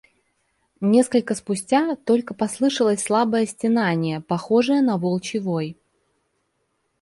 [0.79, 5.77] Несколько спустя только послышалось слабое стенание, похожее на волчий вой.